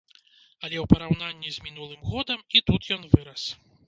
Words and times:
Але 0.63 0.77
ў 0.83 0.85
параўнанні 0.93 1.51
з 1.57 1.65
мінулым 1.65 2.01
годам 2.13 2.39
і 2.57 2.63
тут 2.71 2.89
ён 2.97 3.05
вырас. 3.13 3.45